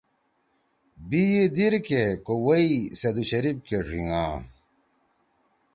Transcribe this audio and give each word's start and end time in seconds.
بی 1.07 1.21
ئی 1.35 1.43
دیر 1.55 1.73
کے 1.87 2.03
کو 2.25 2.33
وَئی 2.45 2.71
سیدوشریف 2.99 3.57
کے 3.67 3.77
ڙھیِنگا 3.87 4.25